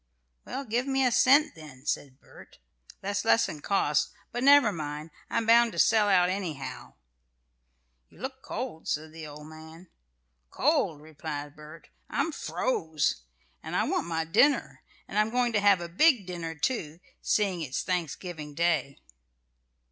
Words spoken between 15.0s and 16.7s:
And I'm going to have a big dinner,